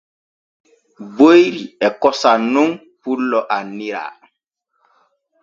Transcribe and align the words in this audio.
Boyri 1.15 1.63
e 1.87 1.89
kosam 2.01 2.41
nun 2.53 2.71
pullo 3.01 3.39
anniara. 3.57 4.05